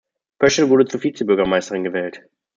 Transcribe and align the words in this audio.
Pöschl 0.39 0.69
wurde 0.69 0.87
zur 0.87 1.03
Vizebürgermeisterin 1.03 1.83
gewählt. 1.83 2.21